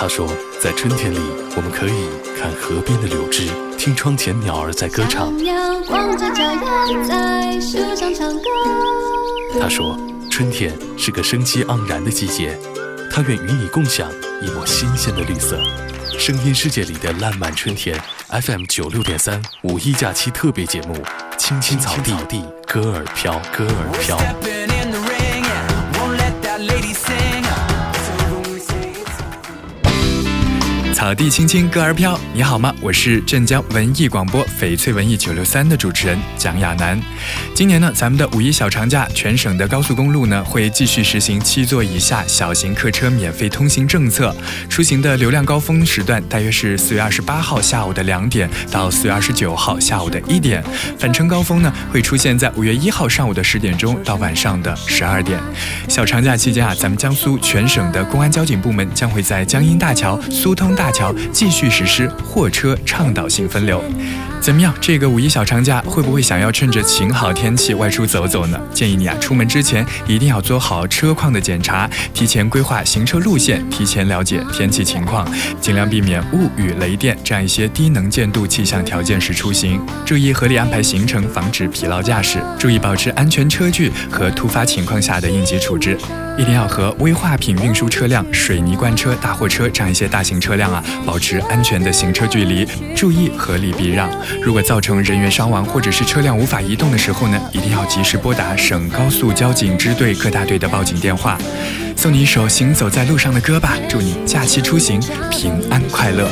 [0.00, 0.26] 他说，
[0.58, 1.18] 在春天里，
[1.54, 2.08] 我们可以
[2.40, 5.30] 看河边的柳枝，听窗前鸟儿在歌唱。
[9.60, 9.94] 他说，
[10.30, 12.58] 春天是个生机盎然的季节，
[13.12, 14.10] 他愿与你共享
[14.40, 15.60] 一抹新鲜的绿色。
[16.18, 17.94] 声音世界里的烂漫春天
[18.30, 20.96] ，FM 九六点三五一假期特别节目，
[21.36, 24.79] 青青草地，歌儿飘，歌儿飘。
[30.92, 32.18] 草地青青，歌儿飘。
[32.34, 32.74] 你好吗？
[32.80, 37.00] 我是镇江文艺广播翡翠文艺九六三的主持人蒋亚楠。
[37.54, 44.34] 今年呢，咱们的五一小长假，全省的高速公路呢会继续实行七座以下小型客车免费通行政策。
[44.68, 50.62] 出行的流量高峰时段大约是四月二十八号下午的两点到四月二十九号下午的一点，
[50.98, 55.40] 返程高峰呢会出现在五月一号上午的十点钟到晚上的十二点。
[55.88, 63.84] 小长假期间啊，咱们江苏全省的公安交警部门将会在江阴大桥、苏通大桥继续实施货车倡导性分流。
[64.40, 64.74] 怎么样？
[64.80, 68.58] 这个五一小长假会不会想要趁着晴好天气外出走走呢？
[68.72, 75.30] 建议你啊，出门之前一定要做好车况的检查，提前规划行车路线，提前了解天气情况，
[75.60, 79.78] 尽量避免雾雨雷电这样一些低能见度气象条件时出行。
[80.06, 82.38] 注意合理安排行程，防止疲劳驾驶。
[82.58, 85.98] 注意保持安全车距和突发情况下的应急处置。
[86.38, 94.08] 一定要和危化品运输车辆、水泥罐车、大货车这样一些大型车辆啊，保持安全的行车距离，注意合理避让。
[94.42, 101.38] 如果造成人员伤亡或者是车辆无法移动的时候呢，一定要及时拨打省高速交警支队各大队的报警电话。
[101.96, 105.00] 送你一首《行走在路上》的歌吧，祝你假期出行
[105.30, 106.28] 平安快乐。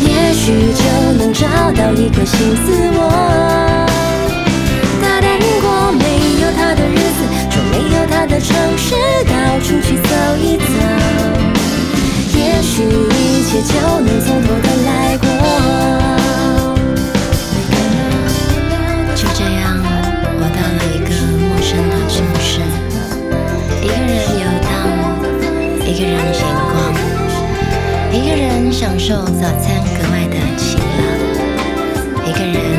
[0.00, 0.82] 也许就
[1.18, 2.77] 能找到一个新自
[13.48, 15.26] 一切就能从头的来过。
[19.16, 19.80] 就这样，
[20.36, 21.08] 我到了一个
[21.40, 22.60] 陌生的城市，
[23.82, 24.70] 一个人游荡，
[25.80, 26.76] 一个人闲逛，
[28.12, 32.77] 一个人享受早餐格外的晴朗，一个人。